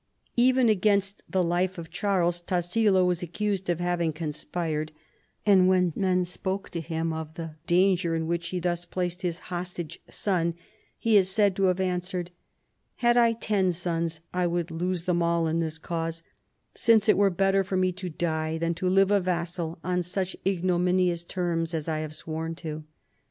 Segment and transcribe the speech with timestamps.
[0.35, 4.91] Even against the life of Charles, Tassilo was accused of having conspired,
[5.45, 9.37] and when men spoke to him of the danger in which he thus placed his
[9.53, 10.55] hostage son,
[10.97, 12.31] he is said to have answered:
[12.95, 16.23] "Had I ten sons I would lose them all in this cause,
[16.73, 20.35] since it were better for me to die than to live a vassal on such
[20.47, 22.85] ignominious terms as I have sworn to."